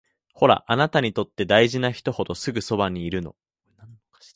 [0.33, 3.35] ほら、あなたにとって大事な人ほどすぐそばにいるの